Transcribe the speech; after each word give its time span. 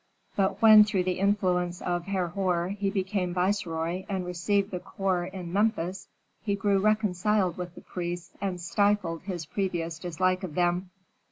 But 0.35 0.63
when 0.63 0.83
through 0.83 1.03
the 1.03 1.19
influence 1.19 1.79
of 1.79 2.07
Herhor 2.07 2.69
he 2.69 2.89
became 2.89 3.35
viceroy 3.35 4.03
and 4.09 4.25
received 4.25 4.71
the 4.71 4.79
corps 4.79 5.25
in 5.25 5.53
Memphis, 5.53 6.07
he 6.41 6.55
grew 6.55 6.79
reconciled 6.79 7.55
with 7.55 7.75
the 7.75 7.81
priests 7.81 8.33
and 8.41 8.59
stifled 8.59 9.21
his 9.21 9.45
previous 9.45 9.99
dislike 9.99 10.41
of 10.43 10.55
them. 10.55 10.89